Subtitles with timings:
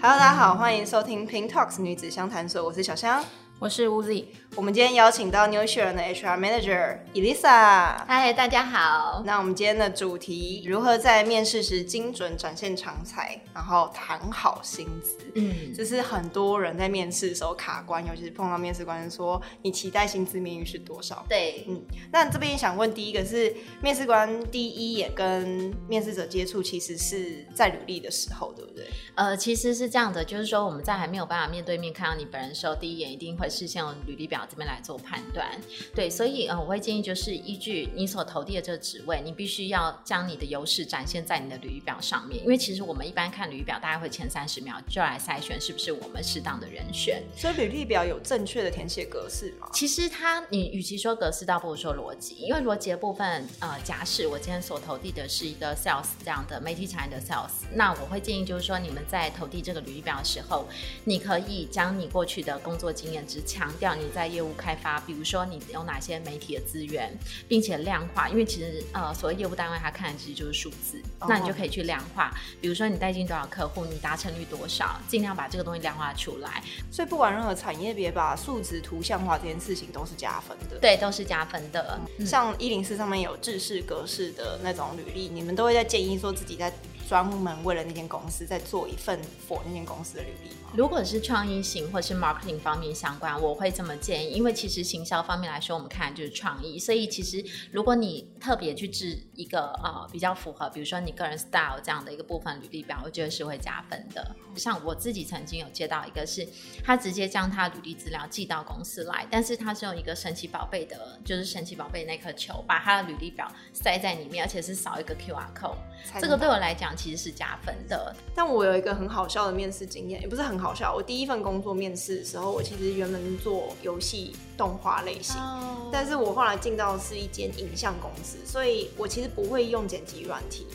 [0.00, 3.20] Hello，大家好，欢迎收听 Pin Talks 女子相谈所，我是小香。
[3.60, 7.96] 我是 Uzi，我们今天邀请到 New Sharon 的 HR Manager Elisa。
[8.06, 9.20] 嗨，大家好。
[9.26, 15.16] 那我们今天的主题，如何在面试时精准展现长才，然后谈好薪资。
[15.34, 21.26] 嗯，这是很多人在面试的时候卡关，尤其是碰到面试官说你期待薪资面遇是多少？
[21.28, 21.82] 对，嗯。
[22.12, 23.52] 那这边想问第一个是，
[23.82, 28.86] 面试官第一眼跟面试者接触，其实是在履历的时候，对不对？
[29.16, 33.47] 呃，其实是这样的，就是说我们在还没有办法面对面看到你本人的时候，第一眼一定会。
[33.48, 35.48] 是先用履历表这边来做判断，
[35.94, 42.42] 对，所以呃，我会建议就是依据你所投递的这个职位，你必须要将你的优势展现在你的履历表上面。
[42.42, 47.22] 因为其实我们一般看履历表，大概会前三十秒就来筛选是不是我们适当的人选。
[47.36, 49.68] 所以履历表有正确的填写格式吗？
[49.72, 52.36] 其实它，你与其说格式，倒不如说逻辑。
[52.36, 60.66] 因为逻辑的部分，呃，假使我今天所投递的是一个 sales 这样的媒体产业的 sales，那我会建议就是说，你们在投递这个履历表的时候，
[61.04, 71.30] 你可以将你过去的工作经验值强调你在业务开发，比如说你有哪些媒体的资源，并且量化，因为其实呃，所谓业务单位他看的其实就是数字，oh.
[71.30, 76.62] 那你就可以去量化，比如说你带进多少客户，你达成率多少，尽量把这个东西量化出来。
[76.90, 80.78] 所以不管任何产业别，把数值图像化这件事情都是加分的。
[80.80, 82.00] 对，都是加分的。
[82.18, 86.72] 嗯、像一零四上面有制式格式的那种履历，你们都会在建议说自己在。
[87.08, 90.67] 专门为了那间公司在做一份 for 那间公司的履历吗？
[90.74, 104.36] 如果是创意型或是 marketing 方面相关，我会这么建议，因为其实行销方面来说，我们看就是创意，所以其实如果你特别去制一个呃比较符合，比如说你个人 style 这样的一个部分履历表，我觉得是会加分的。
[104.56, 106.46] 像我自己曾经有接到一个是，
[106.84, 115.78] 他直接将他履历资料寄到公司来，但是他是用一个神奇宝贝的，就是神奇宝贝那颗球，把他的履历表塞在里面，而且是扫一个 QR code，
[116.20, 116.94] 这个对我来讲。
[116.98, 120.94] 其实是加分的，但我有一个很好笑的面试经验，也不是很好笑。
[120.94, 125.88] 我第一份工作面试的时候，我其实原本做游戏动画类型，oh.
[125.92, 130.66] 但是我后来进到的是一间影像公司，所以我其实不会用剪辑软体。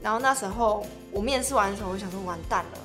[0.00, 2.78] 然后那时候我面试完的时候，我想说完蛋了，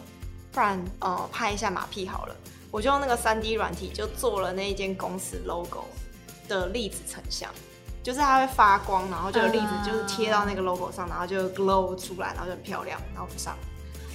[0.51, 2.35] 不然呃拍一下马屁好了，
[2.71, 5.85] 我就用那个三 D 软体就做了那一间公司 logo
[6.47, 7.49] 的粒子成像。
[8.03, 13.53] 就是它会发光，然后就粒子就是贴到那个 logo 上，然后就 glow 出来，然后就很漂亮，然后不上，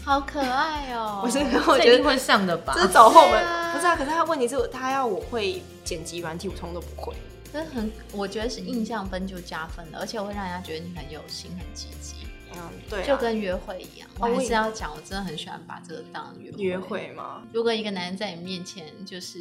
[0.04, 1.24] 好可爱哦、喔！
[1.24, 2.72] 不是，我觉得会上的吧？
[2.74, 3.96] 这是走后门，啊不是啊？
[3.96, 7.14] 可是他问题是，他要我会剪辑软体，我通都不会。
[7.52, 12.26] 这很，我觉得是印象分就加分了，而且我会让人家觉得你很有心、很积极。
[12.54, 12.60] 嗯，
[12.90, 14.08] 对、啊，就跟约会一样。
[14.18, 16.62] 我还是要讲，我真的很喜欢把这个当约会。
[16.62, 17.42] 约会吗？
[17.52, 19.38] 如果一个男人在你面前，就是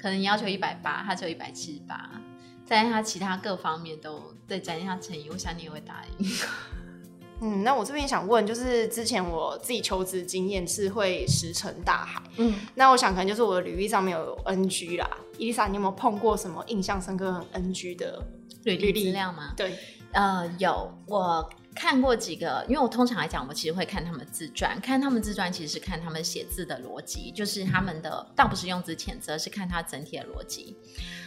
[0.00, 2.10] 可能你要求一百八，他只有一百七十八。
[2.64, 6.26] 在他其他各方面都对展现他诚意，我想你也会答应。
[7.46, 12.22] 嗯，那我这边想问，就是之前我自己求职经验是会石沉大海。
[12.38, 15.06] 嗯，那我想可能就是我的履历上面有 NG 啦。
[15.36, 18.24] 伊丽莎，你有没有碰过什么印象深刻很 NG 的
[18.64, 19.52] 履历资料吗？
[19.54, 19.78] 对，
[20.12, 30.76] 呃，有，我看过几个，因为我通常来讲，我其实会看他们自传，看他们自传其实是看他们写字的逻辑，就是他们的倒不是用字遣词，是看他整体的逻辑。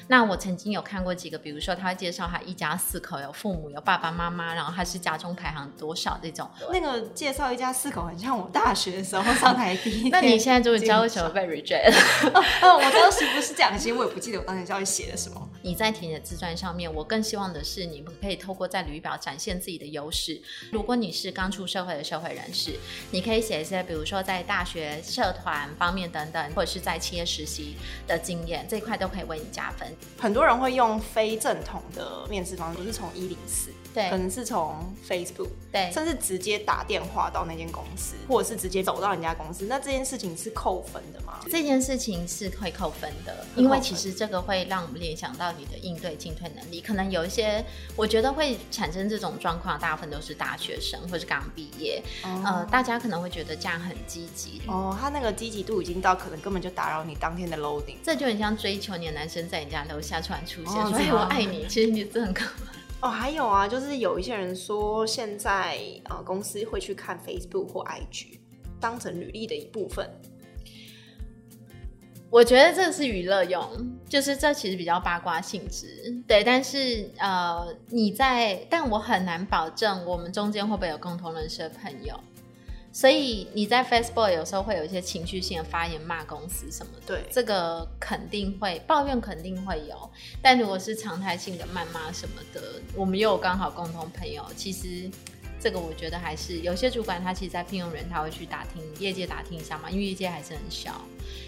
[0.07, 6.49] 那我曾经有看过几个，比如说他会介绍他一家四口，有父母，有爸爸妈妈，然后他是家中排行多少这种。
[6.71, 10.11] 那个介绍一家四口很像我大学的时候上台第一 天。
[10.11, 12.41] 那你现在终于知道为什么被 reject 了？
[12.63, 15.49] 哦，我当时不是讲心，我也不记得我当时到底写了什么。
[15.61, 20.41] 你在填的自传上面，我更希望的是你们可以透过在履历表展现自己的优势。
[20.71, 22.79] 如果你是刚出社会的社会人士，
[23.11, 27.75] 你可以写一些，比如说在大学社团方面等等，或者是在企业实习
[28.07, 29.85] 的经验，这一块都可以为你加分。
[30.17, 34.75] 很多人会用非正统的面试方式，不是从一零四，对，可能是从
[35.09, 39.65] Facebook，对，甚至直接打电话到那间公司，或者是直接走到人家公司。
[39.65, 41.39] 那这件事情是扣分的吗？
[41.49, 46.79] 这件事情是会扣分的，因为其实这个会让我们联想到你的应对进退能力。
[46.79, 47.65] 可能有一些，
[47.95, 54.61] 我觉得会产生这种状况，大部分都是大学生或是刚毕业，哦，呃，大家可能会觉得这样很积极。
[54.67, 57.95] 哦，他那个积极度已经到可能根本就打扰你当天的 loading。
[58.03, 62.77] 这就很像追求你的男生在你家楼下突然出现，哦、说：“哎，我爱你。”其实你真的很可怕。
[62.99, 68.39] 哦，还有啊，就是有一些人说，现在呃公司会去看 Facebook 或 IG，
[68.79, 70.09] 当成履历的一部分。
[72.29, 73.63] 我觉得这是娱乐用，
[74.09, 76.43] 就是这其实比较八卦性质，对。
[76.43, 82.19] 但是呃，你在，但我很难保证我们中间会不会有共同认识的朋友。
[82.91, 90.09] 所以你在 Facebook 有时候会有一些情绪性的发言，骂公司什么的，对，这个肯定会抱怨，肯定会有。
[90.41, 95.09] 但如果是常态性的谩骂什么的，我们又有刚好共同朋友，其实
[95.59, 100.99] 这个我觉得还是有些主管他其实，在聘用人他会去打听业界打听一下嘛，因为业界还是很小。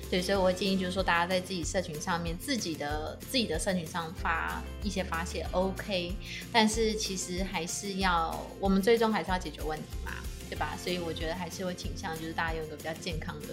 [0.09, 6.13] 对，所以我会建议就是说，大家在自己社群上面，自己的自己的社群上发一些发泄，OK。
[6.51, 10.11] 但是其实还是要，我们最终还是要解决问题嘛，
[10.49, 10.75] 对吧？
[10.83, 13.47] 所以我觉得还是会倾向就是大家用一个比较健康的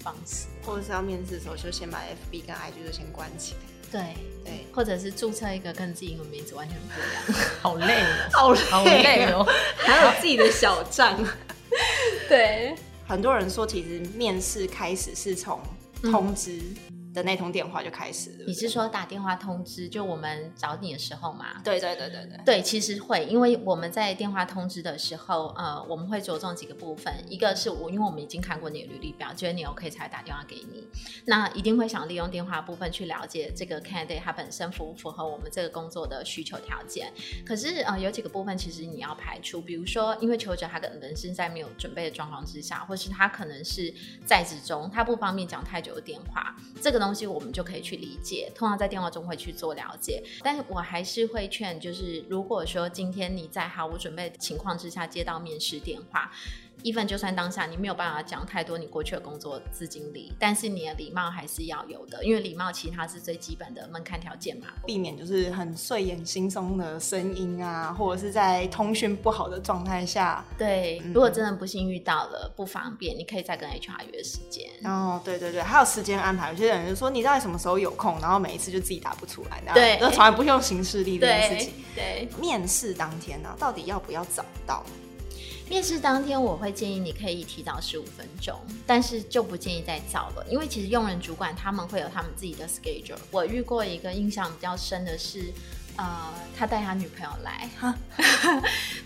[0.00, 3.60] 方式，或者是要面试的时候就先把 FB 跟 IG 就先关起来。
[3.92, 4.00] 对
[4.44, 8.02] 对，或者是注册一个跟自己英文名字完全不一样， 好累
[8.34, 9.46] 哦， 好好累哦，
[9.76, 11.22] 还有自己的小账。
[12.28, 12.74] 对，
[13.06, 15.60] 很多人说，其实面试开始是从。
[16.10, 16.60] 通知
[17.12, 18.44] 的那通电话就开始了。
[18.46, 21.60] 你是说打电话通知，就我们找你的时候吗？
[21.62, 22.40] 对对对对对。
[22.44, 27.12] 对，其实会，因为我们在电话通知的时候，呃，我们会着重几个部分。
[27.28, 30.86] 一个是我，因为我们已经看过你的履历表，觉得你 OK 才打电话给你。
[31.26, 37.12] 那一定会想利用电话部分去了解这个 candidate 他本身符不符合我们这个工作的需求条件。
[37.44, 43.92] 可是呃，有几个部分其实你要排除，比如说，因为求职他可能是在没有准备的状况之下，或是他可能是
[44.24, 47.82] 在职中，他不方便讲太久的电话，这个东西我们就可以。
[47.82, 56.30] 去理解，通常在电话中会去做了解，但是我还是会劝，就是如果说今天你在毫无准备的情况之下接到面试电话。
[56.82, 64.66] 一份就算当下你没有办法讲太多你过去的工作资经历，但是你的礼貌还是要有的，因为礼貌其实它是最基本的门槛条件嘛。
[64.86, 70.44] 避免就是很睡眼惺忪的声音啊，或者是在通讯不好的状态下。
[70.58, 74.68] 对，嗯、如果真的不幸遇到了不方便，你可以再跟 HR 约时间。
[74.84, 76.50] 哦，对对对，还有时间安排。
[76.50, 81.74] 有些人就说你到底什么时候有空，然后每一次就自己打不出来，对，都从来不用行事历这件事情。
[81.94, 84.84] 对，对面试当天呢、啊，到底要不要早到？
[85.72, 93.16] 面试当天，我会建议你可以提早十五分钟，但是就不建议再早了，因为其实用人主管他们会有他们自己的 schedule。
[93.30, 95.50] 我遇过一个印象比较深的是，
[95.96, 97.96] 呃，他带他女朋友来， 哈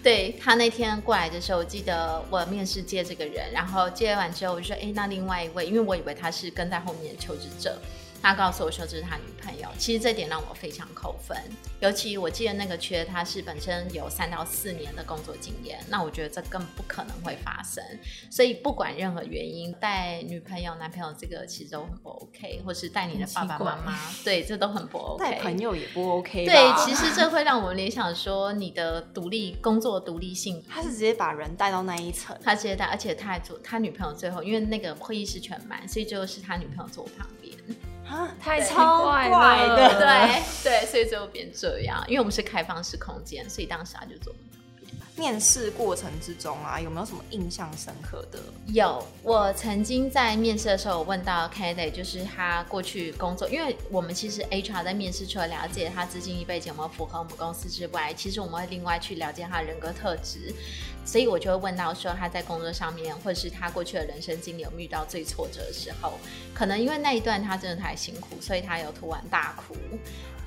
[0.03, 7.81] 对，他那天过来的时候，我记得我面试接这个人，然后接完之后我就说，哎，那另外一位，因为我以为他是跟在后面的求职者。
[8.23, 11.37] 他告诉我说这是他女朋友，其实这点让我非常扣分。
[11.81, 17.85] 尤其我记得那个缺，他是本身有三到四年的工作经验，那我觉得这更不可能会发生。
[18.31, 25.25] 所以不管任何原因，带女朋友、男朋友这个其实都很不 OK，或是带你的爸爸妈妈，对，这都很不 OK。
[25.25, 26.45] 带朋友也不 OK。
[26.45, 30.65] 对，其实这会让我联想说你的独立工作独立性。
[30.69, 37.56] 他是直接把人带到那一层，他直接带，而且他还坐他女朋友最后，因为那个会议室全满，所以最后是他女朋友坐旁边。
[38.09, 44.47] 啊，太超怪了，对对对，所以最后变这样，因为我们是开放式空间，所以当时他就坐旁边。
[45.19, 48.39] 面试过程之中啊，有没有什么印象深刻的？
[48.67, 60.55] 有，我曾经在面试的时候问到 candidate，就是他过去工作，因为我们其实 HR 在面试除了了解他资经历背景有没有符合我们公司之外，其实我们会另外去了解他的人格特质。
[61.07, 66.19] 所以我就会问到说，他在工作上面，或者是他过去的人生经历有没有遇到最挫折的时候，
[66.53, 69.77] 可能因为那一段他真的太辛苦，所以他有突然大哭。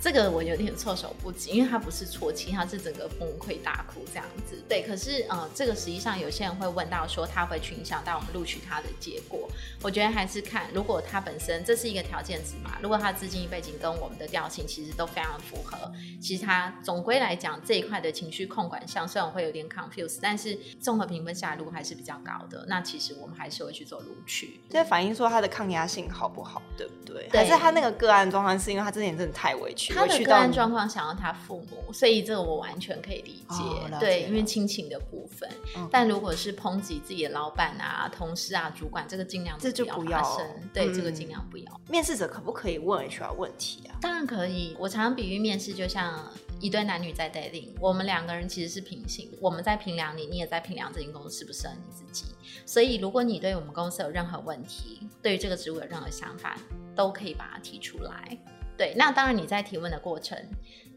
[0.02, 4.62] 这个我有点措手不及，因为他不是啜泣，他是整个崩溃大哭这样子。
[4.68, 9.50] 对，可是呃，这个实际上有些人会问到说，他会去影响到我们录取他的结果。
[9.82, 15.92] 我觉得还是看，如果他本身这是一个条件值嘛，如果他资金背景跟我们的调性其实都非常符合，
[16.22, 24.62] 其实他总归来讲这一块的情绪控管上，虽然会有点 confuse，但是综合评分下来如果还是比较高的，那其实我们还是会去做录取。
[24.70, 27.28] 这反映说他的抗压性好不好，对不对？
[27.30, 29.89] 对，还是他那个个案状况是因为他之前真的太委屈。
[29.90, 33.56] 他的个案状况想要他父母，所以这个我完全可以理解。
[33.58, 35.50] 哦、对，因为亲情的部分。
[35.76, 40.46] 嗯、但如果是抨击自己的老板啊、同事啊、主管，这个尽量这就不要发生。
[40.74, 41.82] 对，嗯、这个尽量不要。
[41.90, 43.98] 面试者可不可以问 HR 问题啊？
[44.00, 44.76] 当然可以。
[44.80, 52.26] 我常常比喻面试就像一对男女在 dating，我们两个人其实是平行，我们在评量你，你也在评量这间公司适不适合你自己。
[52.66, 56.58] 所以，如果你对我们公司有任何问题，对于这个职务有任何想法，
[56.96, 58.38] 都可以把它提出来。
[58.80, 60.38] 对，那当然你在提问的过程，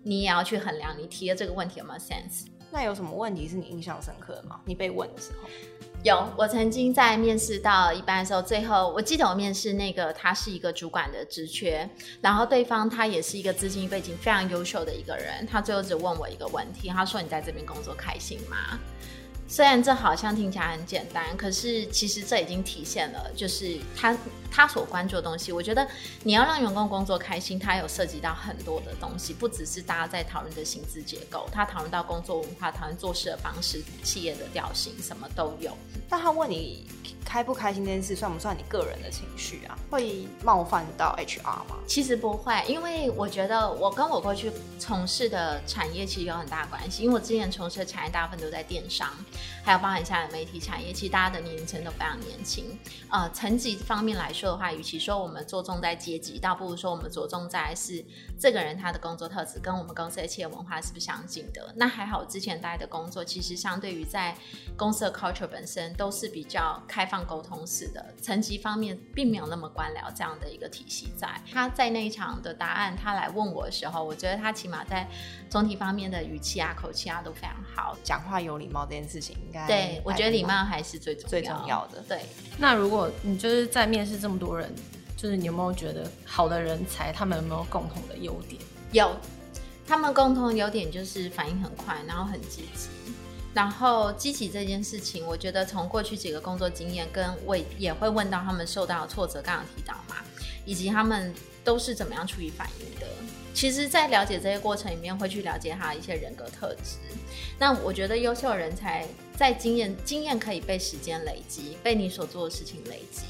[0.04, 2.46] 你也要去衡量你提的这个问题有没有 sense。
[2.70, 4.60] 那有什么问题是你印象深刻的吗？
[4.64, 5.48] 你被问的时候，
[6.04, 6.32] 有。
[6.38, 18.78] 我曾经在面试到一半的时候，最后我记得我面试那个他是一个主管的职缺，然后对方他也是一个资金背景非常优秀的一个人，他最后只问我一个问题，他说：“你在这边工作开心吗？”
[19.48, 24.16] 虽然这好像听起来很简单，可是其实这已经体现了，就是他
[24.52, 25.50] 他所关注的东西。
[25.50, 25.88] 我觉得
[26.22, 35.76] 你要让员工工作开心，他有涉及到很多的东西，不只是大家在讨论的薪资结构，他讨论到工作文化，讨论做事的方式，企业的调性，什么都有。
[36.08, 36.86] 但他问你
[37.24, 39.78] 开不开心这件事，算不算你个人的情绪啊？
[39.90, 41.76] 会冒犯到 HR 吗？
[41.86, 49.08] 其实不会，因为我觉得我跟我过去从事的产业其实有很大关系，因为我之前从事的产业大部分都在电商，
[49.64, 52.78] 还有包含下的媒体产业，其实大家的年龄层都非常年轻。
[53.10, 58.04] 呃，层级方面来说的话，与其说我们着重在阶级，倒不如说我们着重在是
[58.38, 61.72] 这个人他的工作特质跟我们公司的企业文化是不是相近的。
[61.76, 64.36] 那还好，我之前待的工作其实相对于在
[64.76, 65.82] 公司的 culture 本身。
[65.96, 71.28] 都是比较开放沟通式的，层级方面并没有那么官僚这样的一个体系在。
[71.50, 75.06] 他在那一场的答案，他来问我的时候，我觉得他起码在
[75.50, 82.00] 总体方面的语气啊、口气啊都非常好，讲话有礼貌这件事情应该对，我觉得礼貌还是最最重要的。
[82.08, 82.22] 对，
[82.58, 84.72] 那如果你就是在面试这么多人，
[85.16, 88.60] 就是你有没有觉得好的人才他们有没有共同的优点？
[88.92, 89.14] 有，
[89.86, 92.88] 他们共同的优点就是反应很快，然后很积极。
[93.54, 100.16] 然后积极这件事情，我觉得从过去几个工作经验，跟我也会问到他们受到的挫折，刚刚提到嘛，
[100.64, 103.06] 以及他们都是怎么样处理反应的。
[103.52, 106.96] 其实，在了解这些过程里面，会去了解他的一些人格特质。
[107.58, 113.24] 那我觉得优秀人才在经验，经验可以被时间累积，被你所做的事情累积。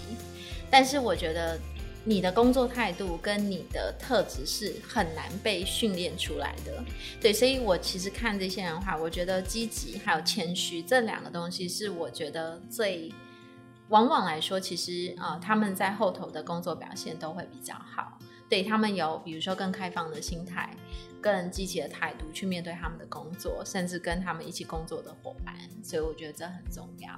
[0.72, 1.56] 但是我觉得。
[2.04, 6.84] 你的工作态度跟你的特质是很难被训练出来的，
[7.20, 13.08] 对，所以我其实看这些人的话，我觉得积极还有谦虚这两个东西是我觉得最，
[13.90, 18.18] 往往来说，其实呃他们在后头的工作表现都会比较好，
[18.52, 20.68] 对，他们有比如说更开放的心态。
[21.22, 27.12] 更积极的态度去面对他们的工作，甚至跟他们一起工作的伙伴，所以我觉得这很重要。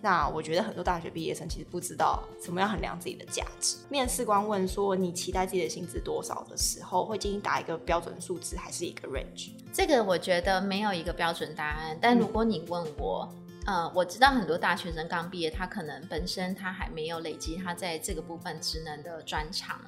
[0.00, 3.78] 那我觉得很多大学毕业生其实不知道怎么样衡量自己的价值。
[3.88, 9.50] 面试官问说你期待自己的薪资多少的时候，会建议打一个标准数字还是一个 range？
[9.72, 13.28] 这个我觉得没有一个标准答案，但如果你问我。
[13.32, 19.78] 嗯呃，我知道很多大学生刚毕业，他可能本身他还没有累积他在这个部分职能的专长。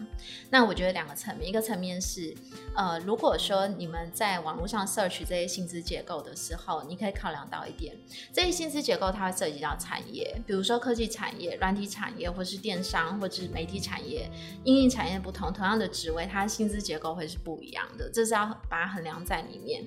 [0.51, 2.35] 那我觉得两个层面，一个层面是，
[2.77, 7.97] 呃，如果说你们在网络上 search 这些薪资结构的时候，你可以考量到一点，
[8.33, 14.31] 这些薪资结构它会涉及到产业，比如说科技产业、软体产业，或是电商，或是媒体产业，
[14.65, 19.83] 因应产业不同，同样的职位，它薪资结构会是不一样的，这是要把它衡量在里面。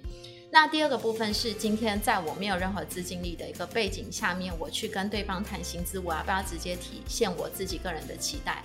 [0.55, 8.63] 那第二个部分是，今天在我没有任何资金力的一个背景下面，我去跟对方谈薪资，我要不要直接体现我自己个人的期待？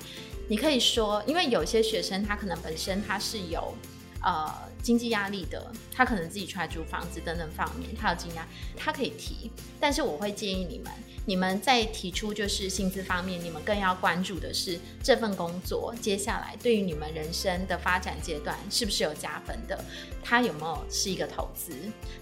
[0.48, 3.74] 你可以说，因为有些学生他可能本身他是有
[4.22, 8.46] 呃经济压力的，他可能自己出来租房子等等方面，他有经济压，
[8.76, 10.92] 他可以提，但是我会建议你们。
[11.26, 19.84] 你们在提出就是薪资方面，你们更要关注的是这份工作接下来对于你们人生的发展阶段是不是有加分的？
[20.24, 21.72] 它有没有是一个投资？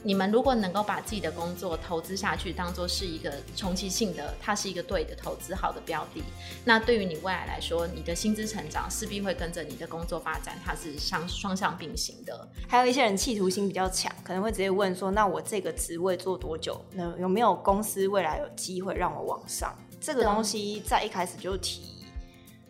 [0.02, 6.22] 你们如果能够把自己的工作投资下去，当做是一个长期性的，它是一个对的投资，好的标的，
[6.64, 12.47] 那对于你未来来说，你的薪资成长势必会跟着你的工作发展，它是相双向并行的。
[12.66, 16.84] 还有一些人企图心比较强，可能会直接问说：“那我这个职位做多久？
[16.94, 22.06] 那有没有公司未来有机会？”会让我往上，这个东西在一开始就提，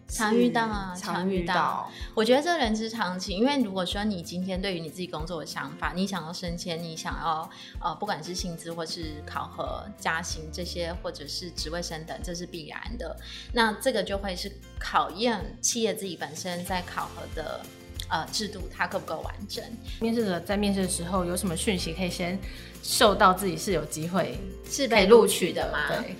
[0.08, 1.88] 常遇到啊，常遇到。
[2.12, 7.49] 我觉得这人之常情，因为如果说你今天对于你自己工作的想法，你想要升迁，你想要
[7.80, 13.16] 呃，不管是薪资或是考核加薪这些，或者是职位升等，这是必然的。
[13.52, 17.61] 那这个就会是考验企业自己本身在考核的
[18.08, 19.62] 呃制度，它够不够完整。
[20.00, 22.38] 面试者在面试的时候有什么讯息可以先？
[22.82, 24.38] 受到自己是有机会
[24.70, 25.88] 是被录取的吗？
[25.88, 26.16] 对，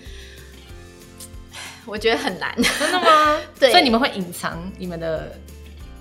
[1.87, 2.55] 我觉得很难。
[2.79, 3.41] 真的吗？
[3.59, 5.39] 对，所以你们会隐藏你们的。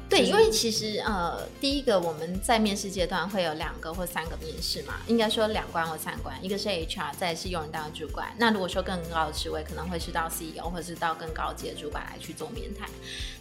[0.10, 8.34] 对，因为其实呃，第一个我们在面试阶段会有两个或三个面试嘛，应该说两关或三关，一个是 HR，再是用人单位主管。
[8.38, 12.90] 那如果说更高的职位，可能会是到 CEO 或者是到更高级的主管来去做面谈。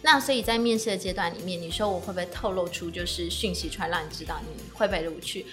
[0.01, 5.45] 那所以在面试的阶段里面，你说我会不会透露出就是讯息出来，让你知道你会被录取？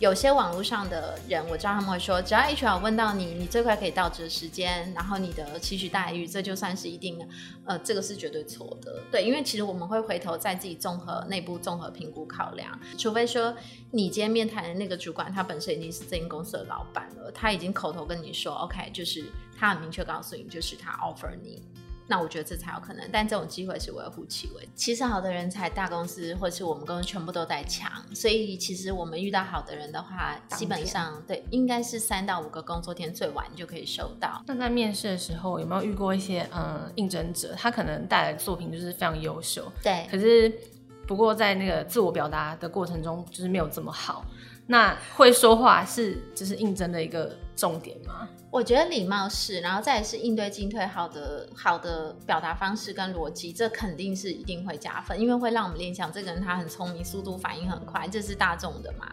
[0.00, 7.28] 有些网络上的人，我知道他们会说，只要 HR 问到你，你最快可以到职的时间，然后你的期许待遇，这就算是一定的。
[7.66, 8.98] 呃，这个是绝对错的。
[9.12, 13.54] 对，因为其实我们会回头在自己综合内部综合评估考量，除非说
[13.90, 19.22] 你今天面谈的那个主管，他本身已经是这间公司的老板了，他已经口头跟你说，OK，就是
[19.54, 21.62] 他很明确告诉你，就是他 offer 你。
[22.10, 23.08] 那我觉得这才有可能。
[23.12, 24.68] 但这种机会是微乎其微。
[24.74, 34.42] 其实好的人才，大公司或是我们公司全部都在抢，所以其实我们遇到好的人的话，基本上对应该是三到五个工作天最晚就可以收到。
[34.48, 40.52] 那在面试的时候有没有遇过一些嗯应征者，他可能带来的作品就是非常优秀，对，可是
[41.06, 44.24] 不过在那个自我表达的过程中就是没有这么好。
[44.66, 48.26] 那会说话是就是应征的一个重点吗？
[48.50, 59.12] 我觉得礼貌是，然后再是应对进退好的好的表达方式跟逻辑，这肯定是一定会加分，因为会让我们联想这个人他很聪明，速度反应很快，这是大众的嘛。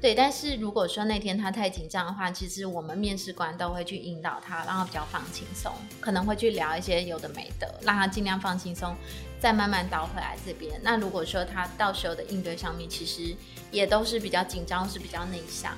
[0.00, 8.94] 对，但是如果说那天他太紧张的话，其实我们面试官都会去引导他，让他比较放轻松，可能会去聊一些有的没的，让他尽量放轻松。
[9.38, 10.78] 再慢慢倒回来这边。
[10.82, 13.34] 那如果说他到时候的应对上面，其实
[13.70, 15.72] 也都是比较紧张，是比较内向。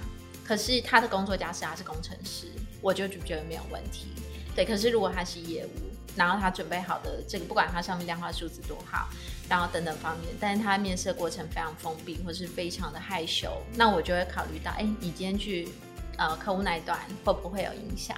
[0.45, 2.47] 可是他的工作家是他是工程师，
[2.81, 4.09] 我就觉得没有问题。
[4.55, 5.71] 对，可是如果他是业务，
[6.15, 9.09] 然后他准备好的这个，不管他上面量化数字多好，
[9.49, 15.69] 然后等等方面，但是他面试过程非常封闭，或是非常的害羞，那我就会考虑到，哎，你今天去
[16.19, 18.17] 呃客户那一段会不会有影响？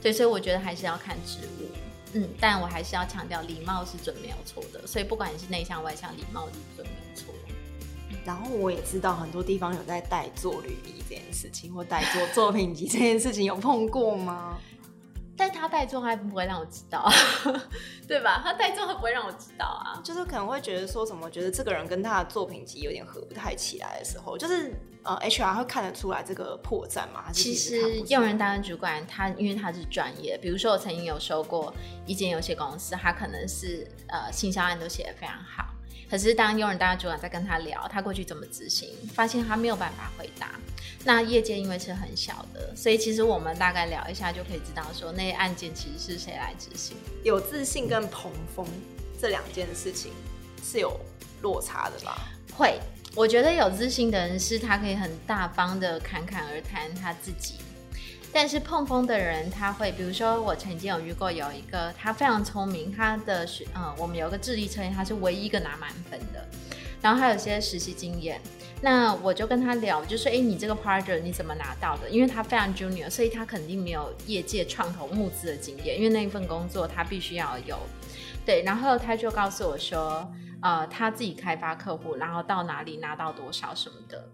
[0.00, 1.66] 对，所以我觉得还是要看职务。
[2.14, 4.86] 嗯，但我还是要强调，礼貌是准没有错的。
[4.86, 7.34] 所以不管你是内向外向，礼貌是准没有错。
[8.24, 14.58] 然后我也知道很多地方有在代做履历这件事情，或代做作品集这件事情，有碰过吗？
[15.34, 17.10] 但他代做还不会让我知道，
[18.06, 18.40] 对吧？
[18.44, 27.24] 他代做他不会让我知道啊，就是可能会觉得说什么，觉得这个人跟他的作品集有点合不太起来的时候，就是呃，HR 会看得出来这个破绽吗？
[27.32, 31.74] 其实用人单位主管他因为他是专业，比如说我曾经有收过
[32.06, 35.64] 一间游戏公司，他可能是呃行销案都写得非常好。
[36.12, 40.60] 可是当用人单位主管在跟他聊他过去怎么执行，发现他没有办法回答。
[41.04, 46.94] 那业界因为是很小的，所以其实我们大概聊一下就可以知道说那些案件其实是谁来执行。
[47.24, 48.66] 有自信跟捧风
[49.18, 50.12] 这两件事情
[50.62, 51.00] 是有
[51.40, 52.28] 落差的吧？
[52.54, 52.78] 会，
[53.14, 57.54] 我觉得有自信的人是他可以很大方的侃侃而谈他自己。
[58.34, 66.42] 但是碰风的人，他会，比如说我曾经有遇过有一个，他非常聪明，他的学，嗯，我们有个智力测验，他是唯一一个拿满分的，
[67.02, 68.40] 然后他有些实习经验，
[68.80, 72.08] 那我就跟他聊，就说，哎，你这个 project 你怎么拿到的？
[72.08, 77.78] 因为他非常 junior，所以他肯定没有业界创投募资的经验，因为那一份工作他必须要有，
[78.46, 80.26] 对，然后他就告诉我说，
[80.62, 84.26] 呃，他自己开发客户，然后到哪里拿到多少什么的。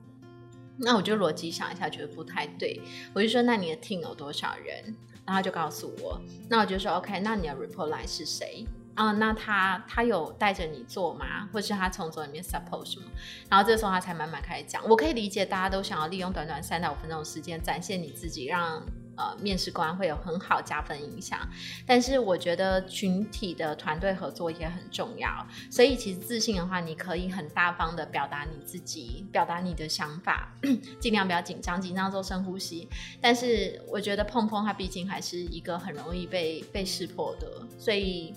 [0.79, 2.81] 那我就逻辑想一下，觉得不太对。
[3.13, 4.85] 我就说，那你的 team 有多少人？
[5.27, 6.21] 然后他就告诉我。
[6.49, 8.67] 那我就说，OK，那你的 report line 是谁？
[8.95, 11.49] 啊，那他他有带着你做吗？
[11.53, 13.07] 或是他从左里面 support 什么？
[13.51, 14.83] 然后这时候他才慢慢开始讲。
[14.89, 18.83] 我可以理解大家都想要利用短短三到五分钟的时间展现你自己，让。
[19.19, 21.41] 呃，面试官会有很好加分影响，
[21.85, 25.29] 但是我觉得群体的团队合作也很重要。
[25.71, 30.55] 所以其实自信的话，你可以很大方的表达你自己，表达你的想法，
[31.01, 32.89] 尽量不要紧张，紧张做深呼吸。
[33.21, 38.33] 但是我觉得碰碰它毕竟还是一个很容易被被识破的，所以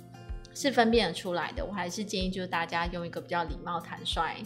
[0.55, 1.63] 是分辨得出来的。
[1.63, 4.37] 我还是建议就是大家用一个比较礼貌、坦率。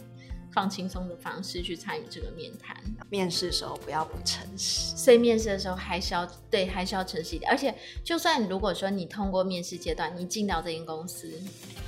[0.56, 2.76] 放轻松的方式去参与这个面谈。
[3.10, 7.52] 面试的时候不要不诚实，所以面试的时候还是要对，还是要诚实一点。
[7.52, 11.30] 而且，就算如果说你通过面试阶段，你进到这间公司，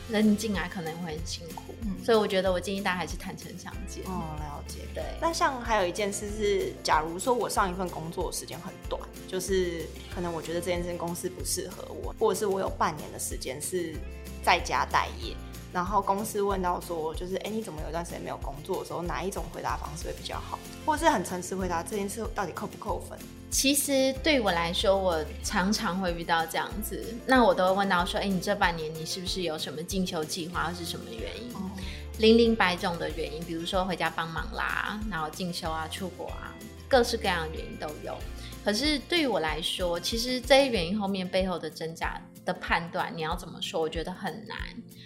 [0.10, 1.74] 那你进来可能会很辛苦。
[1.82, 4.04] 嗯，所以我觉得我建议大家还是坦诚相见。
[4.06, 4.80] 哦，了解。
[4.94, 5.04] 对。
[5.22, 13.96] 那像还有一件事是，假如说我上一份工作时间很短，就是可能我觉得这间公司不适合我，或者是我有半年的时间是
[14.44, 15.36] 在家待业。
[15.78, 20.58] 然后公司问到说，就是哎，你怎么有一段时间没有工作的时候，哪一种回答方式会比较好？
[20.88, 23.16] 或者是很诚实回答这件事到底扣不扣分？
[23.52, 31.54] 其实对我来说，我常常会遇到这样子，那我都会问到说，哎，你这半年你是不是有什么进修计划，或是什么原因？
[31.54, 31.70] 哦、
[32.18, 36.56] 零零百种的原因，比如说回家帮忙啦，然后进修啊、出国啊，
[36.90, 38.18] 各式各样的原因都有。
[38.66, 43.80] 可是对于我来说，其实这些原因后面背后的真假的判断，你要怎么说？
[43.80, 44.58] 我觉得很难。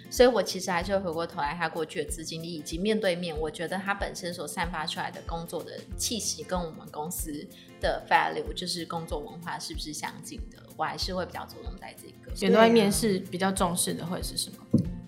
[0.10, 7.48] 所以我其实还是会回过头来，他过去的资经历以及面对面，我觉得他本身所散发出来的工作的气息，跟我们公司
[7.80, 10.58] 的 value，就是工作文化是不是相近的？
[10.78, 12.32] 我还是会比较着重在这个。
[12.42, 14.58] 远端面试比较重视的会是什么？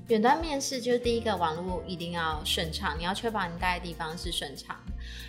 [0.08, 4.76] 远端面试就是第一个，网络一定要顺畅，你要确保你待的地方是顺畅。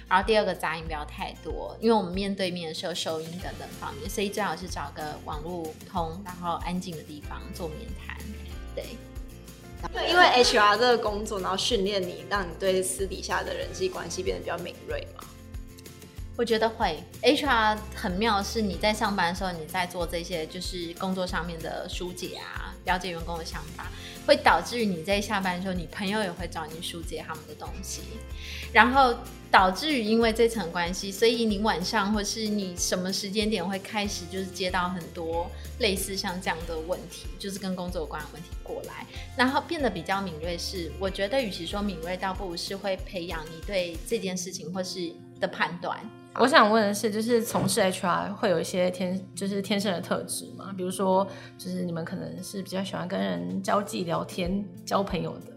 [0.08, 8.16] 然后第二个杂音不要太多，因为我们面对面的时候收音等等方面，所以最好是找个网络通，然后安静的地方做面谈。
[8.74, 8.84] 对。
[9.92, 15.22] 对，因为 HR 这个工作，然后训练你，让你对私底下的人际关系变得比较敏锐嘛。
[16.38, 23.88] 我觉得会，HR 很妙的是你在上班的时候，你在做这些就是工作上面的疏解啊，了解员工的想法，
[24.26, 28.02] 会导致于你在下班的时候，你朋友也会找你疏解他们的东西，
[28.72, 29.14] 然后
[29.50, 39.06] 导致于因为这层关系，所以你晚上或是你什么时间点会开始就是接到很多类似像这样的问题，就是跟工作有关的问题过来，
[39.36, 40.56] 然后变得比较敏锐。
[40.58, 45.98] 是我觉得与其说敏锐，倒不如是会培养你对这件事情或是的判断。
[46.36, 50.74] 我想问的是，就是从事 HR 会有一些天，就是天生的特质嘛？
[50.76, 55.52] 比如说，就是你们可能是比较喜欢跟人交际聊天、交朋友的。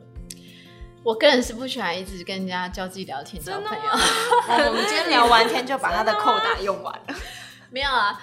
[1.03, 3.83] 我个人是不喜欢一直跟人家交际聊天、交朋友。
[4.67, 7.15] 我们今天聊完天就把他的扣打用完了。
[7.71, 8.21] 没有啊，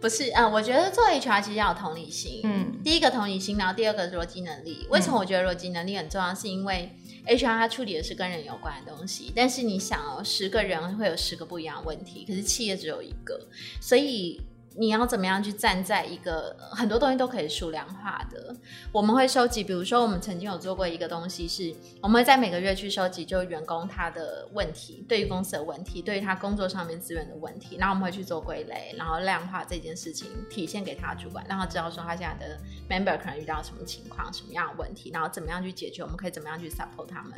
[0.00, 2.40] 不是，嗯，我觉得做 HR 其实要有同理心。
[2.42, 4.86] 嗯，第一个同理心，然后第二个逻辑能力。
[4.90, 6.34] 为什么我觉得逻辑能力很重要？
[6.34, 13.40] 是因为 HR 他处理的是跟人有关的东西，但是你想哦，十个人会有十个不一样的问题，可是企业只有一个，
[13.80, 14.40] 所以。
[14.76, 18.54] 你要怎么样去站在一个很多东西都可以数量化的？
[18.90, 32.58] 我们会收集，比如说我们曾经有做过一个东西是，我们会在每个月去收集，就员工他的问题，对于公司的问题，对于他工作上面资源的问题，然后我们会去做归类，然后量化这件事情，体现给他主管，让他知道说他现在的
[32.88, 37.32] member 可能遇到什么情况、什么样的问题，然后怎么样去解决，我们可以怎么样去 support 他们。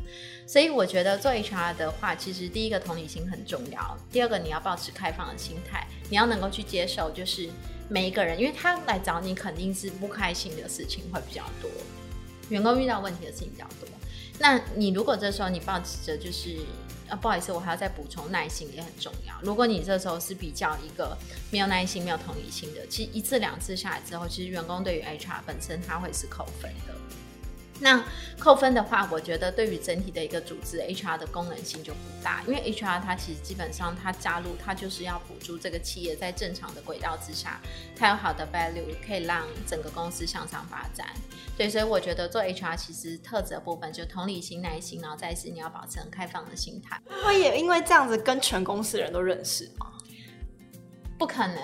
[0.46, 7.48] 所以我觉得做 HR 的话，其实第一个同理心很重要，第二个你要保持开放的心态，你要能够去接受，就是
[7.88, 11.70] 每一个人，因为他来找你肯定是不开心的事情会比较多，
[12.48, 13.88] 员工遇到问题的事情比较多。
[14.38, 16.58] 那你如果这时候你抱持着就是
[17.08, 19.34] 啊，不好意思，我还要再补充，耐心也很重要。
[19.42, 21.16] 如果你这时候是比较一个
[21.50, 26.94] 没有耐心、没有同理心的，其实一次两次下来之后，其实员工对于 HR 本身他会是扣分的。
[27.80, 28.02] 那
[28.38, 37.60] 扣分的话，我觉得对于整体的一个组织，HR 的功能性就不大，因为 HR 它其实基本上它加入，它就是要辅助这个企业在正常的轨道之下，
[37.96, 41.06] 它有好的 value，可以让整个公司向上发展。
[41.56, 47.00] 对，所以我觉得做 HR 其实特质的部分就同理心、耐心，然后再是你要保持很开放的心态。
[47.24, 49.86] 会也因为这样子跟全公司的人都认识吗？
[51.24, 51.56] 不可能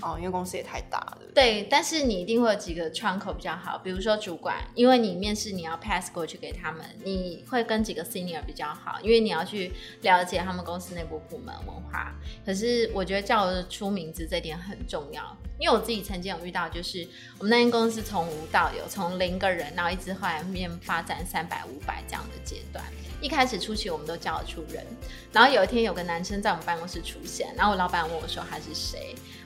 [0.00, 1.18] 哦，因为公司也太大了。
[1.34, 12.14] 对，但是你一定会有几个窗口比较好，比如说主管，因为你面试你要 pass 过去给他们，你会跟几个 senior 比较好，因为你要去了解他们公司内部部门文化。
[12.46, 17.06] 可是我觉得叫得出名字这点很重要，因为我自己曾经有遇到，就是
[17.38, 22.82] 我们那间公司从无到有，从零个人，然后一直后来面发展三百、五百这样的阶段。
[23.20, 24.84] 一开始初期我们都叫得出人，
[25.32, 28.93] 然后有一天有个男生在我们办公室出现，然后我老板问我说他是谁，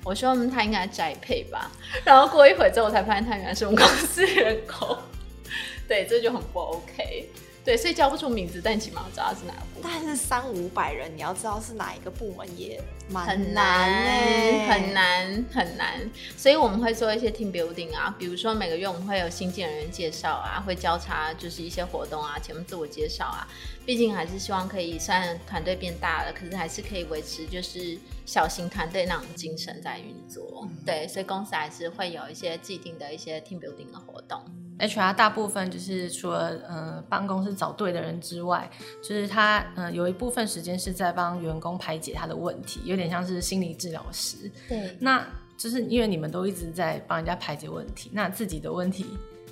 [0.04, 1.70] 我说他应该宅配吧，
[2.04, 4.96] 然后过一会之后我才发现他原来是我们公司员工，
[5.86, 7.28] 对，这就很不 OK。
[7.64, 9.90] 对，所以叫不出名字，但起码知道是哪个部门。
[9.92, 12.80] 但是三五百人，你要知道是哪一个部门也
[13.10, 16.10] 蛮很难呢，很难很难。
[16.34, 23.46] 所以我们会做一些 team building 啊，比如说每个月我们会有新进人员介绍啊，会交叉就是一些活动啊，前面自我介绍啊。
[23.84, 30.60] 毕竟还是希望可以，虽然团队变大了，可是还是可以维持就是小型团队那种精神在运作。
[30.62, 30.76] 嗯。
[30.84, 34.38] 对，所以公司还是会有一些既定的一些 team building 的活动。
[34.78, 38.70] HR 大部分就是除了呃帮公司找对的人之外，
[39.02, 44.36] 就是他呃有一部分时间是在帮员工排解他的问题，有点像是心理治疗师。
[44.68, 49.06] 对，那就是因为你们都一直在帮人家排解问题，那自己的问题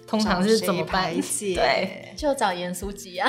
[0.07, 1.57] 通常是怎么排解？
[1.59, 3.29] 对，就找严书记啊。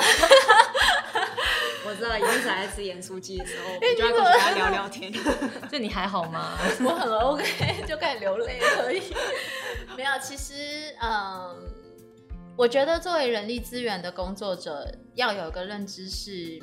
[1.87, 5.11] 我知道，一定是在吃盐酥鸡的时候，我就要跟他聊聊天。
[5.71, 6.57] 就你还好吗？
[6.83, 9.01] 我很 OK，就开始流泪而已。
[9.95, 11.55] 没有，其实嗯。
[12.57, 16.59] 我觉得作为人力资源的工作者，要有一个认知是，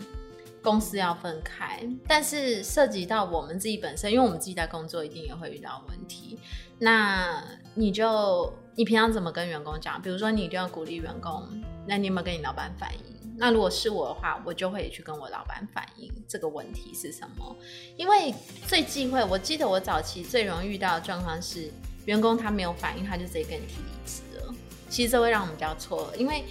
[0.61, 1.89] 公司要分开。
[2.09, 6.37] 但是涉及到我们自己本身，因为我们自己在工作，一定也会遇到问题。
[6.81, 10.01] 那你就你平常怎么跟员工讲？
[10.03, 11.47] 比如说你一定要鼓励员工，
[11.87, 13.01] 那你有没有跟你老板反映？
[13.37, 17.57] 那如果是我的话，我就会去跟我老板反映这个问题是什么。
[17.97, 18.35] 因为
[18.67, 21.71] 最忌讳，我记得我早期最容易遇到的状况是，
[22.07, 24.55] 员工他没有反应，他就直接跟你提离职了。
[24.89, 26.45] 其实这会让我们比较错，因为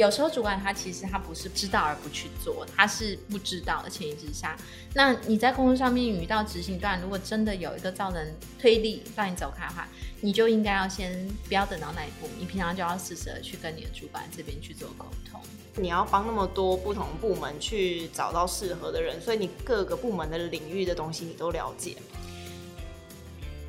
[0.00, 4.56] 有时候主管他其实他不是知道而不去做，他是不知道的前提之下。
[4.94, 9.86] 那你在工作上面遇到执行段，如果真的有一个造成推力让你走开的话，
[10.22, 15.38] 你就应该要先不要等到那一步，你平常就要试着去跟你的主管这边去做沟通。
[15.76, 21.98] 你要帮那么多不同部门去找到适合的人，所以你各个部门的领域的东西你都了解。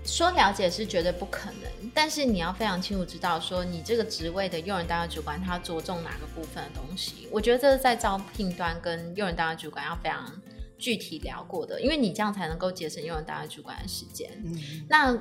[0.03, 7.27] 说了解是绝对不可能，但是你要非常清楚知道，说你这个职位的用人单位主管他着重哪个部分的东西。
[7.31, 10.31] 我觉得这是在招聘端跟用人单位主管要非常
[10.77, 14.29] 具体聊过的，因为你这样才能够节省用人单位主管的时间。
[14.43, 15.17] 嗯，那。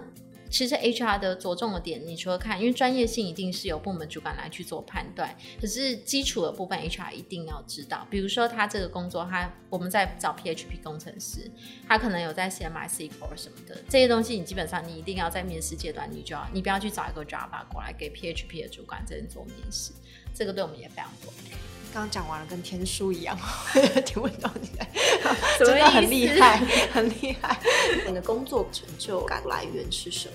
[0.51, 8.07] 其实 HR 的着重的点，你说看，因为专业性一定是由部门主管来去做判断，可是基础的部分 HR 一定要知道。
[8.11, 11.51] 比如说他这个工作，他我们在找 PHP 工程师，
[11.87, 19.93] 他可能有在写 MySQL 什么的这些东西，你基本上你一定要在面试阶段，你就要你不要去找一个 Java 过来给 PHP 的主管这边做面试，
[20.35, 21.80] 这个对我们也非常不 OK。
[21.93, 23.37] 刚刚讲完了，跟天书一样，
[24.07, 24.69] 听不懂你，
[25.59, 26.57] 真的很厉害，
[26.93, 27.59] 很厉害。
[28.07, 30.35] 你的工作成就感来源是什么？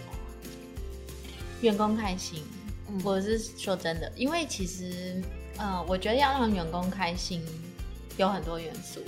[1.62, 2.44] 员工开心。
[3.04, 5.22] 我是说真的，因为其实，
[5.58, 7.42] 呃，我觉得要让员工开心，
[8.18, 9.00] 有很多元素。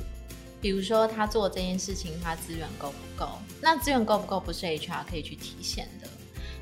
[0.60, 3.30] 比如说，他做这件事情，他资源够不够？
[3.62, 6.08] 那资源够不够，不是 HR 可以去体现的。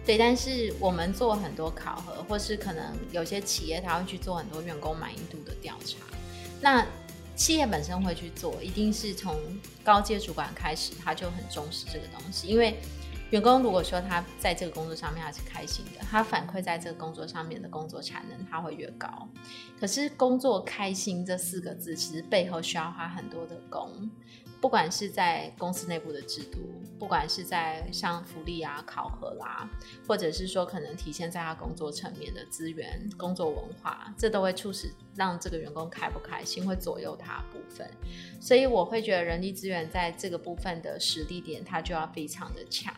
[0.05, 5.97] 对，但是我们做很多考核，或是可能有些企业他会去做很多员工满意度的调查。
[6.61, 6.85] 那
[7.35, 9.35] 企业本身会去做，一定是从
[9.83, 12.47] 高阶主管开始，他就很重视这个东西。
[12.47, 12.77] 因为
[13.31, 19.27] 员工如果说他在这个工作上面他是开心的，他反馈在这个工作上面的工作产能他会越高。
[19.79, 24.09] 可是工作开心这四个字，其实背后需要花很多的工。
[24.65, 26.57] 不管是在公司内部的制度，
[26.97, 29.69] 不管是在像福利啊、考核啦，
[30.07, 37.87] 或者是说可能体现在他工作层面的资源、工作文化，这都会促使让这个员工开不开心，会左右他部分。
[38.41, 42.91] 所以我会觉得人力资源在这个部分的实力点，它就要非常的强。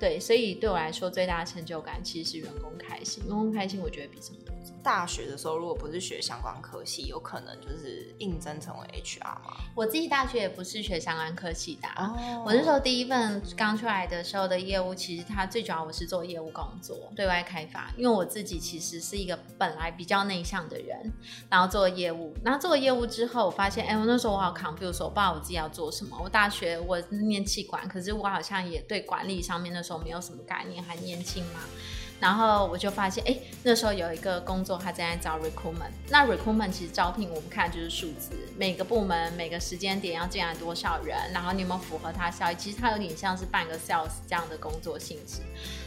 [0.00, 4.49] 对，所以对我来说最大的成就感其实是员工开心，员工开心，我觉得比什么都。
[4.82, 9.56] 大学的时候，如果不是学相关科系，有可能就是应征成为 HR 吗？
[9.74, 12.46] 我自己大学也不是学相关科系的，啊，oh.
[12.46, 17.90] 我那时候第一份刚出来的时候的业务，其实它最主要我是做业务工作，对外开发。
[17.96, 21.12] 因为我自己其实是一个本来比较内向的人，
[21.48, 26.18] 然后做业务，然后做了业务之后，我发现，哎，我那时候我好 confused，我不知道我自己要做什么。
[26.22, 31.60] 我大学我念气管，可是我好像也对管理上面那时候没有什么概念，还年轻嘛。
[32.20, 35.90] 然后我就发现，哎，那时候有一个工作，他正在招 recruitment。
[36.08, 42.54] 那 recruitment 其实招聘，我们看就是数字，每个部门每个时间点要进来多少人，然后你有没有符合他效益？
[42.56, 45.40] 其实它有点像是半个 sales 这样的工作性质。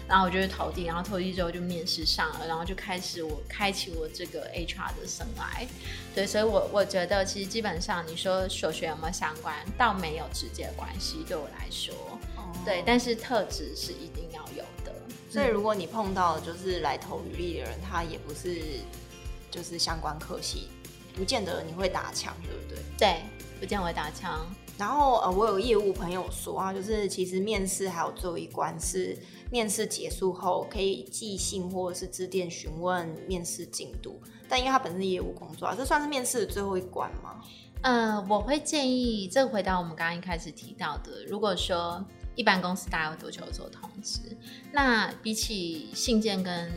[0.06, 5.66] 然后我就去投递，然后投递之后就面试上了，然后就开始我开启我这个 HR 的生涯。
[6.14, 11.94] 对，所以我我觉得其实基本上你说所学有没有相关，倒没有直接关系，对我来说，
[12.36, 14.23] 哦、对，但是特质是一定。
[15.34, 18.62] 所以，如果你碰到就是来投履历的人，他也不是
[19.50, 20.68] 就是相关科系，
[21.16, 22.78] 不见得你会打枪，对不对？
[23.00, 23.24] 对，
[23.60, 24.46] 不见得会打枪。
[24.78, 29.18] 然后呃，我有业务朋友说啊，就是其实面试还有最后一关是
[29.50, 37.42] 面试结束后可以寄信或者是致电询问面试进度，但因为他本身是业务工作啊，这算是面试的最后一关吗？
[37.82, 42.06] 呃，我会建议，这回到我们刚刚一开始提到的，如果说。
[42.36, 44.20] 一般公司大概多久做通知？
[44.72, 46.72] 那比起信件跟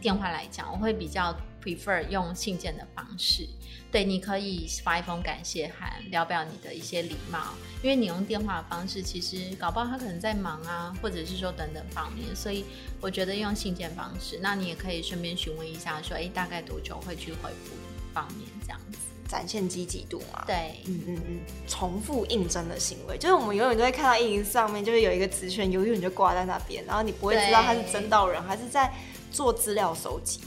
[0.00, 3.46] 电话来讲，我会比较 prefer 用信件的方式。
[3.92, 7.54] 对，你可以发一封感谢函，聊表你的一些礼貌。
[7.82, 12.34] 因为你用电话的方式，其实搞不好他可能在忙啊，或者是说等等方面。
[12.34, 12.64] 所以
[13.00, 17.74] 我觉得用信件方式，那你也可以顺便询问一下，说，诶，大概多久会去回复
[18.12, 18.98] 方面这样子。
[19.28, 20.42] 展现积极度嘛？
[20.44, 28.92] 对，嗯嗯嗯，重复应征的行为，就是我们永远都会看到印上面，就是有一个职权，永远就挂在那边，然后你不会知道他是真到人还是在
[29.30, 30.40] 做资料收集。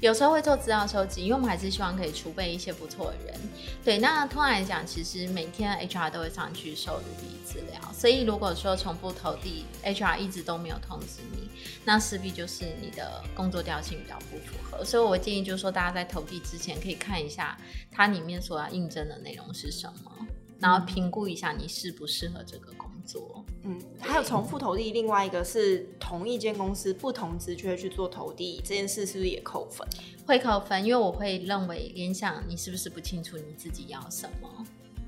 [0.00, 3.40] 有时候会做资料收集，因为我们还是希望可以储备一些不错的人。
[3.84, 11.50] 对，那通常来讲，其实每天 HR 都会上去收履历资料，所以如果说重复投递，HR 一直都没有通知你，
[11.84, 14.82] 那势必就是你的工作调性比较不符合。
[14.82, 17.58] 所以我建议就是说，大家在投递之前可以看一下
[17.92, 20.10] 它里面所要应征的内容是什么，
[20.58, 23.44] 然后评估一下你适不适合这个工作。
[23.62, 29.86] 嗯，还有重复投递，另外一个是同一间公司不同职缺去做投递，这件事是不是也扣分？
[30.26, 34.48] 会扣分，因为我会认为联想你是不是不清楚你自己要什么？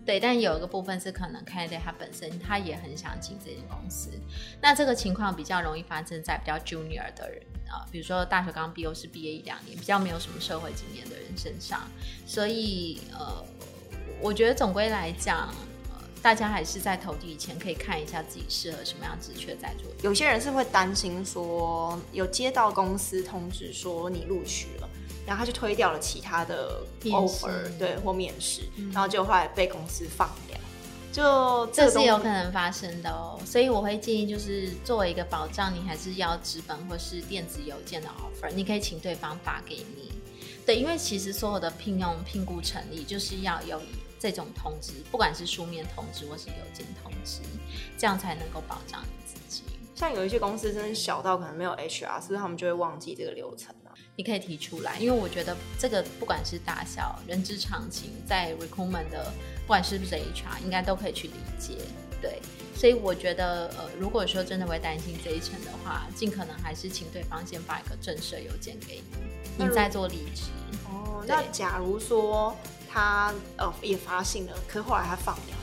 [0.05, 4.11] 对，但有一个部分是可能 candidate 他本身他也很想进这间公司，
[4.61, 11.81] 那这个情况比较容易发生在比较 junior 的人啊，比如说大学刚毕业是毕业一两年，比较没有什么社会经验的人身上，
[12.26, 13.44] 所以呃，
[14.20, 15.55] 我觉得总归来讲。
[16.23, 19.91] 大家还是在投递以前可以看一下自己适合什么样职缺再做。
[20.03, 24.89] 有些人是会担心说，有接到公司通知说你录取了，
[25.27, 30.57] 然后他就推掉了其他的 offer，对，或面试，嗯、然后就后来被公司放掉。
[31.11, 40.13] 就这，这是有可能发生的哦，所以我会建议就是作为一个保障，你还是要纸本或是电子邮件的 offer，你可以请对方发给你。
[40.65, 43.83] 对，因为其实所有的聘用聘雇成立就是要有。
[44.23, 47.41] 这种通知，不管是书面通知或是邮件通知，
[47.99, 49.65] 这样才能够保障你自己。
[49.97, 53.91] 像有一些公司真的小到可能没有 HR，是不是他们就会忘记这个流程呢？
[54.15, 59.33] 你可以提出来，因为我觉得这个不管是大小，人之常情，在 recruitment 的
[59.63, 61.79] 不管是不是 HR，应该都可以去理解。
[62.21, 62.41] 对，
[62.77, 69.03] 所以我觉得，呃，如果说真的会担心这一层的话，尽可能还是请对方先发一个正式邮件给
[69.59, 70.45] 你，你再做离职。
[70.87, 72.57] 哦，那假如说
[72.92, 75.57] 他呃也发信了，可是后来他放掉，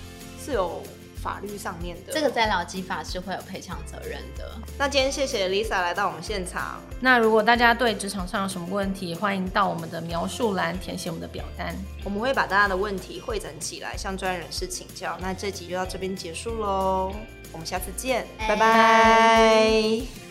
[0.44, 0.82] 是有
[1.22, 4.52] 法律上面的，这个在劳基法是会有赔偿责任的。
[4.78, 6.82] 那今天谢谢 Lisa 来到我们现场。
[7.02, 15.18] 那如果大家对职场上有什么问题，欢迎到我们的描述栏填写我们的表单，我们会把大家的问题汇整起来，向专业人士请教。
[15.20, 17.14] 那这集就到这边结束喽，
[17.52, 18.56] 我们下次见，拜拜。
[18.56, 20.29] 拜拜。